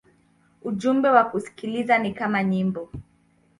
Ujumbe 0.61 1.09
wa 1.09 1.23
kusikiliza 1.23 1.97
ni 1.97 2.13
kama 2.13 2.43
nyimbo. 2.43 2.89